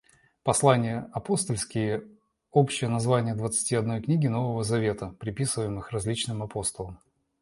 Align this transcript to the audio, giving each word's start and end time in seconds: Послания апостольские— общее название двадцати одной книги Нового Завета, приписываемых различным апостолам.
Послания 0.41 1.11
апостольские— 1.13 2.05
общее 2.51 2.89
название 2.89 3.35
двадцати 3.35 3.75
одной 3.75 4.01
книги 4.01 4.25
Нового 4.25 4.63
Завета, 4.63 5.13
приписываемых 5.19 5.91
различным 5.91 6.41
апостолам. 6.41 6.97